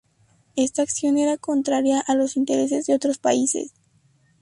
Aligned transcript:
Esta 0.55 0.81
acción 0.81 1.19
era 1.19 1.37
contraria 1.37 1.99
a 1.99 2.15
los 2.15 2.35
intereses 2.35 2.87
de 2.87 2.95
otros 2.95 3.19
países. 3.19 3.71